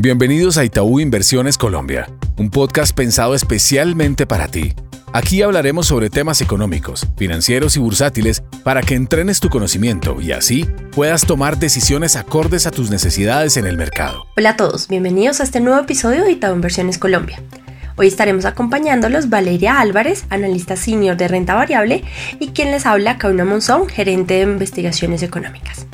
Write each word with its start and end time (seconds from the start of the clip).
Bienvenidos 0.00 0.56
a 0.58 0.64
Itaú 0.64 1.00
Inversiones 1.00 1.58
Colombia, 1.58 2.08
un 2.36 2.50
podcast 2.50 2.94
pensado 2.94 3.34
especialmente 3.34 4.28
para 4.28 4.46
ti. 4.46 4.72
Aquí 5.12 5.42
hablaremos 5.42 5.88
sobre 5.88 6.08
temas 6.08 6.40
económicos, 6.40 7.04
financieros 7.16 7.74
y 7.74 7.80
bursátiles 7.80 8.44
para 8.62 8.80
que 8.80 8.94
entrenes 8.94 9.40
tu 9.40 9.48
conocimiento 9.48 10.20
y 10.20 10.30
así 10.30 10.68
puedas 10.92 11.26
tomar 11.26 11.58
decisiones 11.58 12.14
acordes 12.14 12.64
a 12.68 12.70
tus 12.70 12.90
necesidades 12.90 13.56
en 13.56 13.66
el 13.66 13.76
mercado. 13.76 14.24
Hola 14.36 14.50
a 14.50 14.56
todos, 14.56 14.86
bienvenidos 14.86 15.40
a 15.40 15.42
este 15.42 15.58
nuevo 15.58 15.80
episodio 15.80 16.22
de 16.22 16.30
Itaú 16.30 16.54
Inversiones 16.54 16.96
Colombia. 16.96 17.42
Hoy 17.96 18.06
estaremos 18.06 18.44
acompañándolos 18.44 19.28
Valeria 19.28 19.80
Álvarez, 19.80 20.26
analista 20.30 20.76
senior 20.76 21.16
de 21.16 21.26
renta 21.26 21.56
variable, 21.56 22.04
y 22.38 22.50
quien 22.50 22.70
les 22.70 22.86
habla, 22.86 23.18
Kauna 23.18 23.44
Monzón, 23.44 23.88
gerente 23.88 24.34
de 24.34 24.42
investigaciones 24.42 25.24
económicas. 25.24 25.88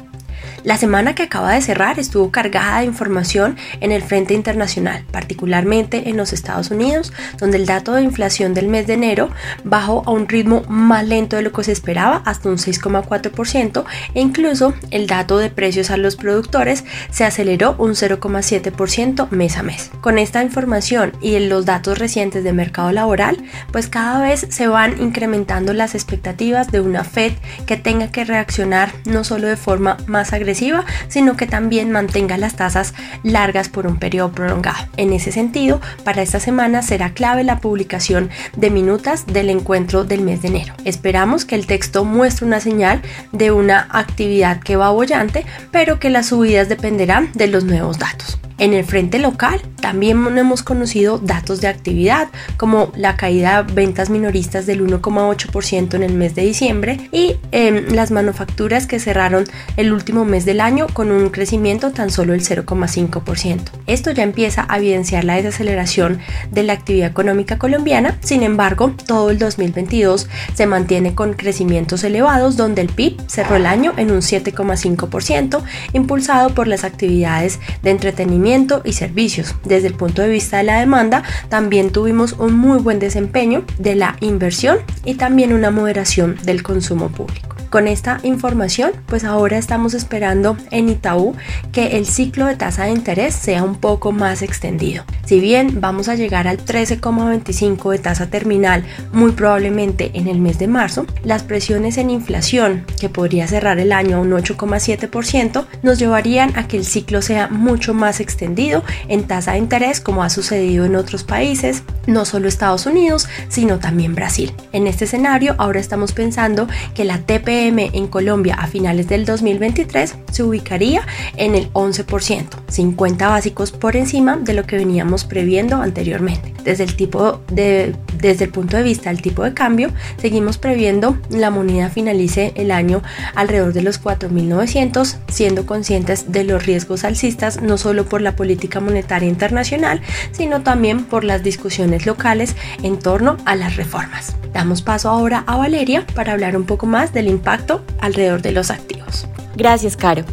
La 0.65 0.79
semana 0.79 1.15
que 1.15 1.25
acaba 1.25 1.53
de 1.53 1.61
cerrar 1.61 1.99
estuvo 1.99 2.31
cargada 2.31 2.79
de 2.79 2.87
información 2.87 3.59
en 3.83 3.93
el 3.93 4.03
frente 4.03 4.33
internacional, 4.33 5.05
particularmente 5.11 6.09
en 6.09 6.17
los 6.17 6.33
Estados 6.33 6.71
Unidos, 6.71 7.13
donde 7.39 7.59
el 7.59 7.67
dato 7.67 7.93
de 7.93 8.01
inflación 8.01 8.55
del 8.55 8.69
mes 8.69 8.87
de 8.87 8.95
enero 8.95 9.29
bajó 9.63 10.03
a 10.07 10.11
un 10.11 10.27
ritmo 10.27 10.63
más 10.67 11.07
lento 11.07 11.37
de 11.37 11.43
lo 11.43 11.53
que 11.53 11.65
se 11.65 11.73
esperaba, 11.73 12.23
hasta 12.25 12.49
un 12.49 12.57
6,4%, 12.57 13.85
e 14.15 14.21
incluso 14.23 14.73
el 14.91 15.07
dato 15.07 15.37
de 15.37 15.51
precios 15.51 15.91
a 15.91 15.99
los 15.99 16.17
productores 16.17 16.87
se 17.11 17.27
aceleró 17.27 17.75
un 17.77 17.91
0,7% 17.91 19.29
mes 19.33 19.59
a 19.59 19.63
mes. 19.63 19.91
Con 20.01 20.17
esta 20.17 20.43
información 20.43 21.13
y 21.21 21.35
en 21.35 21.51
los 21.51 21.67
datos 21.67 21.99
recientes 21.99 22.43
de 22.43 22.55
mercado 22.55 22.91
laboral, 22.91 23.37
pues 23.71 23.89
cada 23.89 24.23
vez 24.23 24.47
se 24.49 24.67
van 24.67 24.99
incrementando 25.03 25.75
las 25.75 25.95
expectativas 25.95 26.73
de 26.73 26.81
una 26.81 27.05
Fed 27.05 27.35
que 27.67 27.77
tenga 27.77 28.11
que 28.11 28.25
reaccionar 28.25 28.95
no 29.05 29.25
solo 29.25 29.47
de 29.47 29.59
forma 29.59 29.99
más 30.07 30.33
agresiva, 30.33 30.54
sino 30.55 31.37
que 31.37 31.47
también 31.47 31.91
mantenga 31.91 32.39
las 32.39 32.57
tasas 32.57 32.95
largas 33.23 33.69
por 33.69 33.87
un 33.87 33.99
periodo 33.99 34.33
prolongado. 34.33 34.87
En 34.97 35.13
ese 35.13 35.33
sentido, 35.33 35.81
para 36.05 36.23
esta 36.23 36.41
semana 36.41 36.83
será 36.83 37.11
clave 37.11 37.45
la 37.45 37.59
publicación 37.59 38.31
de 38.57 38.71
minutas 38.71 39.27
del 39.27 39.51
encuentro 39.51 40.05
del 40.05 40.23
mes 40.23 40.43
de 40.43 40.49
enero. 40.49 40.75
Esperamos 40.85 41.45
que 41.45 41.55
el 41.55 41.67
texto 41.67 42.05
muestre 42.05 42.47
una 42.47 42.61
señal 42.61 43.03
de 43.33 43.51
una 43.51 43.89
actividad 43.91 44.61
que 44.61 44.77
va 44.77 44.91
bollante, 44.91 45.45
pero 45.71 45.99
que 45.99 46.11
las 46.11 46.27
subidas 46.27 46.69
dependerán 46.69 47.31
de 47.35 47.49
los 47.49 47.65
nuevos 47.65 47.99
datos. 47.99 48.39
En 48.59 48.73
el 48.73 48.85
frente 48.85 49.19
local 49.19 49.61
también 49.85 50.39
hemos 50.39 50.63
conocido 50.63 51.19
datos 51.19 51.61
de 51.61 51.69
actividad 51.69 52.29
como 52.57 52.91
la 52.97 53.19
caída 53.19 53.63
de 53.63 53.75
ventas 53.75 54.09
minoristas 54.09 54.65
del 54.65 54.83
1,8% 54.83 55.93
en 55.93 56.03
el 56.03 56.15
mes 56.15 56.35
de 56.35 56.41
diciembre 56.41 57.11
y 57.13 57.37
em, 57.53 57.89
las 57.91 58.11
manufacturas 58.11 58.87
que 58.87 58.99
cerraron 58.99 59.45
el 59.77 59.93
último 59.93 60.25
mes 60.25 60.47
del 60.47 60.63
año 60.63 60.87
con 60.91 61.11
un 61.11 61.29
crecimiento 61.29 61.93
tan 61.93 62.09
solo 62.11 62.33
el 62.33 62.41
0,5%. 62.41 63.61
Esto 63.87 64.11
ya 64.11 64.23
empieza 64.23 64.65
a 64.71 64.79
evidenciar 64.79 65.25
la 65.25 65.35
desaceleración 65.35 66.19
de 66.51 66.63
la 66.63 66.73
actividad 66.73 67.11
económica 67.11 67.59
colombiana, 67.59 68.17
sin 68.23 68.43
embargo 68.43 68.95
todo 69.07 69.29
el 69.29 69.39
2022 69.39 70.29
se 70.55 70.67
mantiene 70.67 71.15
con 71.15 71.35
crecimientos 71.35 72.05
elevados 72.05 72.57
donde 72.57 72.81
el 72.81 72.89
PIB 72.89 73.21
cerró 73.27 73.57
el 73.57 73.67
año 73.67 73.93
en 73.99 74.13
un 74.13 74.23
7,5% 74.23 75.63
impulsado 75.93 76.55
por 76.55 76.69
las 76.69 76.85
actividades 76.85 77.61
de 77.83 77.91
entretenimiento 77.91 78.81
y 78.83 78.95
servicios. 78.95 79.55
Desde 79.75 79.89
el 79.89 79.95
punto 79.95 80.23
de 80.23 80.29
vista 80.29 80.59
de 80.59 80.63
la 80.63 80.79
demanda, 80.79 81.25
también 81.49 81.91
tuvimos 81.91 82.35
un 82.35 82.55
muy 82.55 82.79
buen 82.79 83.01
desempeño 83.01 83.65
de 83.77 83.97
la 83.97 84.17
inversión 84.21 84.79
y 85.05 85.17
también 85.17 85.53
una 85.53 85.73
moderación 85.73 86.37
del 86.45 86.63
consumo 86.63 87.09
público. 87.09 87.57
Con 87.75 87.89
esta 87.89 88.21
información, 88.23 88.93
pues 89.07 89.25
ahora 89.25 89.59
estamos 89.59 89.95
esperando 89.95 90.57
en 90.71 90.89
Itaú 90.89 91.35
que 91.73 91.97
el 91.97 92.07
ciclo 92.07 92.47
de 92.47 92.55
tasa 92.55 92.85
de 92.85 92.93
interés 92.93 93.35
sea 93.35 93.65
un 93.65 93.75
poco 93.75 94.13
más 94.13 94.43
extendido. 94.43 95.03
Si 95.25 95.41
bien 95.41 95.81
vamos 95.81 96.09
a 96.09 96.15
llegar 96.15 96.47
al 96.47 96.65
13,25 96.65 97.91
de 97.91 97.99
tasa 97.99 98.31
terminal 98.31 98.85
muy 99.13 99.33
probablemente 99.33 100.13
en 100.15 100.29
el 100.29 100.39
mes 100.39 100.61
de 100.61 100.69
marzo, 100.69 101.05
las 101.25 101.43
presiones 101.43 101.99
en 101.99 102.11
inflación, 102.11 102.85
que 103.01 103.09
podría 103.09 103.49
cerrar 103.49 103.81
el 103.81 103.91
año 103.91 104.19
a 104.19 104.21
un 104.21 104.31
8,7%, 104.31 105.67
nos 105.83 105.99
llevarían 105.99 106.57
a 106.57 106.69
que 106.69 106.77
el 106.77 106.85
ciclo 106.85 107.23
sea 107.23 107.49
mucho 107.49 107.93
más 107.93 108.21
extendido 108.21 108.85
en 109.09 109.25
tasa 109.25 109.53
de 109.53 109.59
interés 109.59 110.01
como 110.01 110.23
ha 110.23 110.31
sucedido 110.31 110.85
en 110.85 110.95
otros 110.95 111.25
países, 111.25 111.83
no 112.07 112.25
solo 112.25 112.47
Estados 112.47 112.87
Unidos, 112.87 113.27
sino 113.49 113.81
también 113.81 114.15
Brasil. 114.15 114.53
En 114.71 114.87
este 114.87 115.07
escenario, 115.07 115.57
ahora 115.59 115.81
estamos 115.81 116.13
pensando 116.13 116.69
que 116.95 117.05
la 117.05 117.19
TPE 117.19 117.64
en 117.69 118.09
Colombia 118.09 118.57
a 118.57 118.67
finales 118.67 119.09
del 119.09 119.25
2023 119.25 120.17
se 120.31 120.43
ubicaría 120.43 121.07
en 121.37 121.55
el 121.55 121.73
11%, 121.73 122.64
50 122.75 123.29
básicos 123.29 123.71
por 123.71 123.97
encima 123.97 124.37
de 124.37 124.53
lo 124.53 124.65
que 124.65 124.77
veníamos 124.77 125.25
previendo 125.25 125.77
anteriormente. 125.77 126.53
Desde 126.65 126.85
el, 126.85 126.97
tipo 126.97 127.41
de, 127.49 127.95
desde 128.19 128.47
el 128.47 128.51
punto 128.51 128.77
de 128.77 128.83
vista 128.83 129.11
del 129.11 129.23
tipo 129.23 129.45
de 129.45 129.55
cambio, 129.55 129.91
seguimos 130.17 130.59
previendo 130.59 131.17
la 131.31 131.51
moneda 131.51 131.89
finalice 131.89 132.53
el 132.57 132.71
año 132.71 133.03
alrededor 133.35 133.73
de 133.73 133.83
los 133.83 134.03
4.900, 134.03 135.17
siendo 135.29 135.67
conscientes 135.67 136.33
de 136.33 136.45
los 136.45 136.67
riesgos 136.67 137.05
alcistas 137.05 137.63
no 137.63 137.79
solo 137.79 138.07
por 138.07 138.21
la 138.21 138.35
política 138.35 138.81
monetaria 138.81 139.29
internacional, 139.29 140.01
sino 140.33 140.63
también 140.63 141.05
por 141.05 141.23
las 141.23 141.43
discusiones 141.43 142.07
locales 142.07 142.57
en 142.83 142.99
torno 142.99 143.37
a 143.45 143.55
las 143.55 143.77
reformas. 143.77 144.35
Damos 144.53 144.83
paso 144.83 145.11
ahora 145.11 145.45
a 145.47 145.57
Valeria 145.57 146.07
para 146.15 146.33
hablar 146.33 146.57
un 146.57 146.65
poco 146.65 146.87
más 146.87 147.13
del 147.13 147.29
impacto 147.29 147.85
alrededor 148.01 148.43
de 148.43 148.53
los 148.53 148.71
activos. 148.71 149.29
Gracias, 149.57 149.97
Caro. 149.97 150.25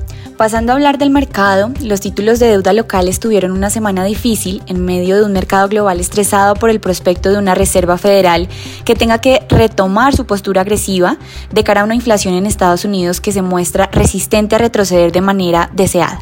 Pasando 0.41 0.72
a 0.72 0.75
hablar 0.75 0.97
del 0.97 1.12
mercado, 1.12 1.72
los 1.84 2.02
títulos 2.02 2.40
de 2.40 2.47
deuda 2.47 2.74
locales 2.74 3.19
tuvieron 3.19 3.52
una 3.52 3.69
semana 3.69 4.03
difícil 4.03 4.63
en 4.66 4.84
medio 4.84 5.18
de 5.18 5.24
un 5.24 5.34
mercado 5.34 5.69
global 5.69 6.00
estresado 6.00 6.56
por 6.56 6.72
el 6.72 6.79
prospecto 6.79 7.29
de 7.29 7.38
una 7.38 7.53
Reserva 7.53 8.00
Federal 8.00 8.50
que 8.84 8.96
tenga 8.96 9.19
que 9.19 9.46
retomar 9.50 10.16
su 10.16 10.25
postura 10.25 10.62
agresiva 10.62 11.18
de 11.51 11.63
cara 11.63 11.81
a 11.81 11.84
una 11.84 11.94
inflación 11.94 12.34
en 12.34 12.47
Estados 12.47 12.85
Unidos 12.85 13.22
que 13.22 13.31
se 13.31 13.44
muestra 13.44 13.88
resistente 13.91 14.56
a 14.56 14.57
retroceder 14.57 15.12
de 15.12 15.22
manera 15.22 15.69
deseada. 15.74 16.19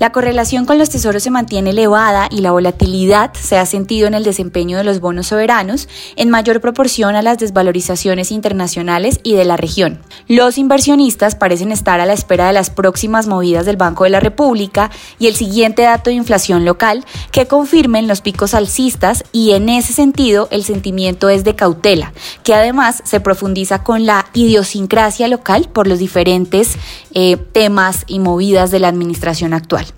La 0.00 0.12
correlación 0.12 0.64
con 0.64 0.78
los 0.78 0.88
tesoros 0.88 1.22
se 1.22 1.30
mantiene 1.30 1.70
elevada 1.70 2.26
y 2.30 2.40
la 2.40 2.52
volatilidad 2.52 3.34
se 3.34 3.58
ha 3.58 3.66
sentido 3.66 4.08
en 4.08 4.14
el 4.14 4.24
desempeño 4.24 4.78
de 4.78 4.84
los 4.84 4.98
bonos 4.98 5.26
soberanos 5.26 5.90
en 6.16 6.30
mayor 6.30 6.62
proporción 6.62 7.16
a 7.16 7.22
las 7.22 7.36
desvalorizaciones 7.36 8.32
internacionales 8.32 9.20
y 9.24 9.34
de 9.34 9.44
la 9.44 9.58
región. 9.58 10.00
Los 10.26 10.56
inversionistas 10.56 11.34
parecen 11.34 11.70
estar 11.70 12.00
a 12.00 12.06
la 12.06 12.14
espera 12.14 12.46
de 12.46 12.54
las 12.54 12.70
próximas 12.70 13.26
movidas 13.26 13.66
del 13.66 13.76
Banco 13.76 14.04
de 14.04 14.10
la 14.10 14.20
República 14.20 14.90
y 15.18 15.26
el 15.26 15.36
siguiente 15.36 15.82
dato 15.82 16.08
de 16.08 16.16
inflación 16.16 16.64
local 16.64 17.04
que 17.30 17.46
confirmen 17.46 18.08
los 18.08 18.22
picos 18.22 18.54
alcistas 18.54 19.24
y 19.32 19.50
en 19.50 19.68
ese 19.68 19.92
sentido 19.92 20.48
el 20.50 20.64
sentimiento 20.64 21.28
es 21.28 21.44
de 21.44 21.56
cautela, 21.56 22.14
que 22.42 22.54
además 22.54 23.02
se 23.04 23.20
profundiza 23.20 23.84
con 23.84 24.06
la 24.06 24.24
idiosincrasia 24.32 25.28
local 25.28 25.68
por 25.70 25.86
los 25.86 25.98
diferentes 25.98 26.76
eh, 27.12 27.36
temas 27.36 28.04
y 28.06 28.18
movidas 28.18 28.70
de 28.70 28.78
la 28.78 28.88
administración 28.88 29.52
actual. 29.52 29.89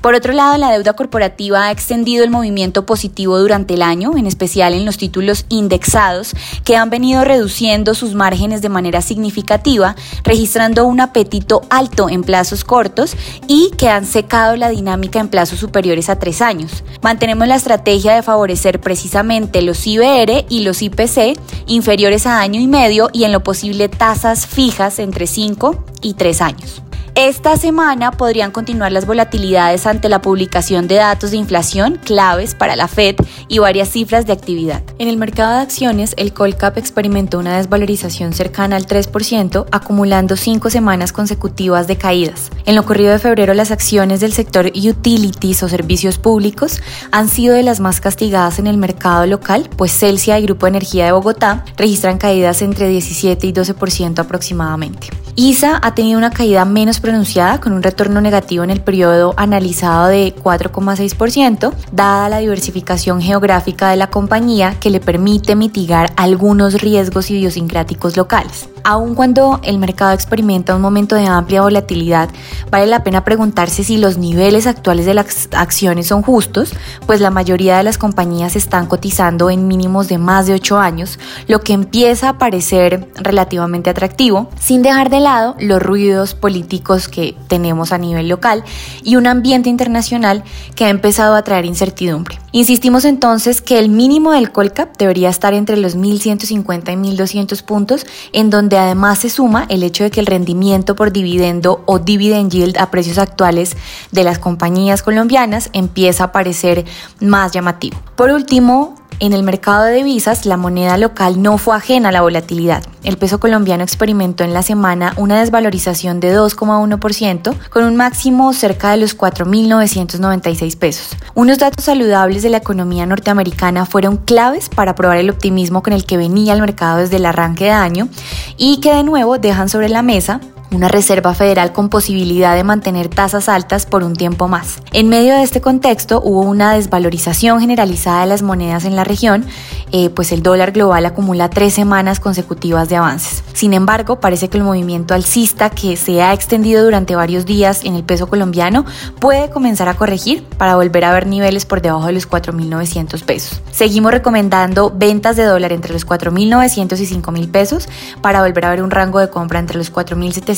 Por 0.00 0.14
otro 0.14 0.32
lado, 0.32 0.56
la 0.58 0.70
deuda 0.70 0.94
corporativa 0.94 1.66
ha 1.66 1.70
extendido 1.70 2.24
el 2.24 2.30
movimiento 2.30 2.86
positivo 2.86 3.38
durante 3.38 3.74
el 3.74 3.82
año, 3.82 4.16
en 4.16 4.26
especial 4.26 4.74
en 4.74 4.84
los 4.84 4.98
títulos 4.98 5.46
indexados, 5.48 6.34
que 6.64 6.76
han 6.76 6.90
venido 6.90 7.24
reduciendo 7.24 7.94
sus 7.94 8.14
márgenes 8.14 8.62
de 8.62 8.68
manera 8.68 9.02
significativa, 9.02 9.96
registrando 10.24 10.86
un 10.86 11.00
apetito 11.00 11.62
alto 11.70 12.08
en 12.08 12.22
plazos 12.22 12.64
cortos 12.64 13.16
y 13.46 13.70
que 13.76 13.88
han 13.88 14.06
secado 14.06 14.56
la 14.56 14.68
dinámica 14.68 15.20
en 15.20 15.28
plazos 15.28 15.58
superiores 15.58 16.08
a 16.08 16.18
tres 16.18 16.40
años. 16.42 16.84
Mantenemos 17.02 17.48
la 17.48 17.56
estrategia 17.56 18.14
de 18.14 18.22
favorecer 18.22 18.80
precisamente 18.80 19.62
los 19.62 19.86
IBR 19.86 20.46
y 20.48 20.60
los 20.60 20.82
IPC 20.82 21.38
inferiores 21.66 22.26
a 22.26 22.40
año 22.40 22.60
y 22.60 22.66
medio 22.66 23.10
y 23.12 23.24
en 23.24 23.32
lo 23.32 23.42
posible 23.42 23.88
tasas 23.88 24.46
fijas 24.46 24.98
entre 24.98 25.26
5 25.26 25.84
y 26.02 26.14
3 26.14 26.40
años. 26.42 26.82
Esta 27.18 27.56
semana 27.56 28.12
podrían 28.12 28.52
continuar 28.52 28.92
las 28.92 29.04
volatilidades 29.04 29.88
ante 29.88 30.08
la 30.08 30.22
publicación 30.22 30.86
de 30.86 30.94
datos 30.94 31.32
de 31.32 31.36
inflación 31.36 31.98
claves 32.04 32.54
para 32.54 32.76
la 32.76 32.86
Fed 32.86 33.16
y 33.48 33.58
varias 33.58 33.88
cifras 33.88 34.24
de 34.24 34.32
actividad. 34.32 34.84
En 35.00 35.08
el 35.08 35.16
mercado 35.16 35.54
de 35.54 35.62
acciones, 35.62 36.14
el 36.16 36.32
Colcap 36.32 36.78
experimentó 36.78 37.40
una 37.40 37.56
desvalorización 37.56 38.34
cercana 38.34 38.76
al 38.76 38.86
3%, 38.86 39.66
acumulando 39.72 40.36
cinco 40.36 40.70
semanas 40.70 41.12
consecutivas 41.12 41.88
de 41.88 41.96
caídas. 41.96 42.52
En 42.66 42.76
lo 42.76 42.86
corrido 42.86 43.10
de 43.10 43.18
febrero, 43.18 43.52
las 43.52 43.72
acciones 43.72 44.20
del 44.20 44.32
sector 44.32 44.66
utilities 44.66 45.64
o 45.64 45.68
servicios 45.68 46.18
públicos 46.18 46.80
han 47.10 47.28
sido 47.28 47.56
de 47.56 47.64
las 47.64 47.80
más 47.80 48.00
castigadas 48.00 48.60
en 48.60 48.68
el 48.68 48.76
mercado 48.76 49.26
local, 49.26 49.68
pues 49.76 49.90
Celsia 49.90 50.38
y 50.38 50.44
Grupo 50.44 50.68
Energía 50.68 51.06
de 51.06 51.12
Bogotá 51.12 51.64
registran 51.76 52.18
caídas 52.18 52.62
entre 52.62 52.88
17 52.88 53.44
y 53.44 53.52
12% 53.52 54.20
aproximadamente. 54.20 55.08
ISA 55.40 55.78
ha 55.80 55.94
tenido 55.94 56.18
una 56.18 56.30
caída 56.30 56.64
menos 56.64 56.98
pronunciada 56.98 57.60
con 57.60 57.72
un 57.72 57.84
retorno 57.84 58.20
negativo 58.20 58.64
en 58.64 58.70
el 58.70 58.80
periodo 58.80 59.34
analizado 59.36 60.08
de 60.08 60.34
4,6%, 60.34 61.72
dada 61.92 62.28
la 62.28 62.38
diversificación 62.38 63.22
geográfica 63.22 63.90
de 63.90 63.96
la 63.98 64.10
compañía 64.10 64.74
que 64.80 64.90
le 64.90 64.98
permite 64.98 65.54
mitigar 65.54 66.12
algunos 66.16 66.82
riesgos 66.82 67.30
idiosincráticos 67.30 68.16
locales. 68.16 68.68
Aun 68.90 69.14
cuando 69.14 69.60
el 69.64 69.76
mercado 69.76 70.14
experimenta 70.14 70.74
un 70.74 70.80
momento 70.80 71.14
de 71.14 71.26
amplia 71.26 71.60
volatilidad, 71.60 72.30
vale 72.70 72.86
la 72.86 73.04
pena 73.04 73.22
preguntarse 73.22 73.84
si 73.84 73.98
los 73.98 74.16
niveles 74.16 74.66
actuales 74.66 75.04
de 75.04 75.12
las 75.12 75.50
acciones 75.52 76.06
son 76.06 76.22
justos, 76.22 76.72
pues 77.04 77.20
la 77.20 77.28
mayoría 77.28 77.76
de 77.76 77.82
las 77.82 77.98
compañías 77.98 78.56
están 78.56 78.86
cotizando 78.86 79.50
en 79.50 79.68
mínimos 79.68 80.08
de 80.08 80.16
más 80.16 80.46
de 80.46 80.54
8 80.54 80.78
años, 80.78 81.18
lo 81.48 81.60
que 81.60 81.74
empieza 81.74 82.30
a 82.30 82.38
parecer 82.38 83.12
relativamente 83.16 83.90
atractivo, 83.90 84.48
sin 84.58 84.80
dejar 84.80 85.10
de 85.10 85.20
lado 85.20 85.54
los 85.60 85.82
ruidos 85.82 86.32
políticos 86.32 87.08
que 87.08 87.36
tenemos 87.46 87.92
a 87.92 87.98
nivel 87.98 88.30
local 88.30 88.64
y 89.02 89.16
un 89.16 89.26
ambiente 89.26 89.68
internacional 89.68 90.44
que 90.74 90.86
ha 90.86 90.88
empezado 90.88 91.34
a 91.34 91.42
traer 91.42 91.66
incertidumbre. 91.66 92.38
Insistimos 92.52 93.04
entonces 93.04 93.60
que 93.60 93.78
el 93.78 93.90
mínimo 93.90 94.32
del 94.32 94.50
Colcap 94.50 94.96
debería 94.96 95.28
estar 95.28 95.52
entre 95.52 95.76
los 95.76 95.94
1.150 95.94 96.92
y 96.94 97.14
1.200 97.14 97.62
puntos, 97.62 98.06
en 98.32 98.48
donde 98.48 98.77
además 98.78 99.18
se 99.18 99.30
suma 99.30 99.66
el 99.68 99.82
hecho 99.82 100.04
de 100.04 100.10
que 100.10 100.20
el 100.20 100.26
rendimiento 100.26 100.96
por 100.96 101.12
dividendo 101.12 101.82
o 101.86 101.98
dividend 101.98 102.50
yield 102.50 102.78
a 102.78 102.90
precios 102.90 103.18
actuales 103.18 103.76
de 104.10 104.24
las 104.24 104.38
compañías 104.38 105.02
colombianas 105.02 105.70
empieza 105.72 106.24
a 106.24 106.32
parecer 106.32 106.84
más 107.20 107.52
llamativo. 107.52 107.98
Por 108.16 108.30
último, 108.30 108.97
en 109.20 109.32
el 109.32 109.42
mercado 109.42 109.84
de 109.84 109.94
divisas, 109.94 110.46
la 110.46 110.56
moneda 110.56 110.96
local 110.96 111.42
no 111.42 111.58
fue 111.58 111.74
ajena 111.74 112.10
a 112.10 112.12
la 112.12 112.22
volatilidad. 112.22 112.84
El 113.02 113.18
peso 113.18 113.40
colombiano 113.40 113.82
experimentó 113.82 114.44
en 114.44 114.54
la 114.54 114.62
semana 114.62 115.12
una 115.16 115.40
desvalorización 115.40 116.20
de 116.20 116.38
2,1%, 116.38 117.54
con 117.70 117.84
un 117.84 117.96
máximo 117.96 118.52
cerca 118.52 118.92
de 118.92 118.98
los 118.98 119.18
4.996 119.18 120.76
pesos. 120.78 121.16
Unos 121.34 121.58
datos 121.58 121.84
saludables 121.84 122.42
de 122.42 122.50
la 122.50 122.58
economía 122.58 123.06
norteamericana 123.06 123.86
fueron 123.86 124.18
claves 124.18 124.68
para 124.68 124.94
probar 124.94 125.18
el 125.18 125.30
optimismo 125.30 125.82
con 125.82 125.92
el 125.92 126.04
que 126.04 126.16
venía 126.16 126.52
el 126.52 126.60
mercado 126.60 126.98
desde 126.98 127.16
el 127.16 127.26
arranque 127.26 127.64
de 127.64 127.70
año 127.72 128.08
y 128.56 128.78
que 128.78 128.94
de 128.94 129.02
nuevo 129.02 129.38
dejan 129.38 129.68
sobre 129.68 129.88
la 129.88 130.02
mesa 130.02 130.40
una 130.70 130.88
Reserva 130.88 131.34
Federal 131.34 131.72
con 131.72 131.88
posibilidad 131.88 132.54
de 132.54 132.64
mantener 132.64 133.08
tasas 133.08 133.48
altas 133.48 133.86
por 133.86 134.04
un 134.04 134.14
tiempo 134.14 134.48
más. 134.48 134.82
En 134.92 135.08
medio 135.08 135.34
de 135.34 135.42
este 135.42 135.60
contexto 135.60 136.20
hubo 136.22 136.42
una 136.42 136.74
desvalorización 136.74 137.60
generalizada 137.60 138.22
de 138.22 138.26
las 138.26 138.42
monedas 138.42 138.84
en 138.84 138.96
la 138.96 139.04
región, 139.04 139.46
eh, 139.92 140.10
pues 140.10 140.32
el 140.32 140.42
dólar 140.42 140.72
global 140.72 141.06
acumula 141.06 141.48
tres 141.48 141.74
semanas 141.74 142.20
consecutivas 142.20 142.88
de 142.88 142.96
avances. 142.96 143.42
Sin 143.54 143.72
embargo, 143.72 144.20
parece 144.20 144.48
que 144.48 144.58
el 144.58 144.64
movimiento 144.64 145.14
alcista 145.14 145.70
que 145.70 145.96
se 145.96 146.22
ha 146.22 146.32
extendido 146.32 146.84
durante 146.84 147.16
varios 147.16 147.46
días 147.46 147.84
en 147.84 147.94
el 147.94 148.04
peso 148.04 148.28
colombiano 148.28 148.84
puede 149.20 149.50
comenzar 149.50 149.88
a 149.88 149.94
corregir 149.94 150.44
para 150.58 150.76
volver 150.76 151.04
a 151.04 151.12
ver 151.12 151.26
niveles 151.26 151.64
por 151.66 151.82
debajo 151.82 152.06
de 152.06 152.12
los 152.12 152.28
4.900 152.28 153.24
pesos. 153.24 153.60
Seguimos 153.72 154.12
recomendando 154.12 154.92
ventas 154.94 155.36
de 155.36 155.44
dólar 155.44 155.72
entre 155.72 155.92
los 155.92 156.06
4.900 156.06 156.98
y 157.00 157.20
5.000 157.20 157.50
pesos 157.50 157.88
para 158.20 158.42
volver 158.42 158.66
a 158.66 158.70
ver 158.70 158.82
un 158.82 158.90
rango 158.90 159.18
de 159.18 159.30
compra 159.30 159.58
entre 159.58 159.78
los 159.78 159.92
4.700 159.92 160.57